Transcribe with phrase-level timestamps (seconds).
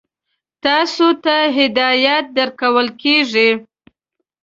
[0.63, 3.49] تاسو ته هدایت درکول کېږي.